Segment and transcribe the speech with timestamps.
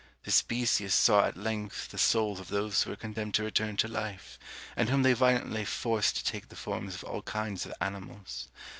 [0.23, 4.39] Thespesius saw at length the souls of those who were condemned to return to life,
[4.75, 8.47] and whom they violently forced to take the forms of all kinds of animals.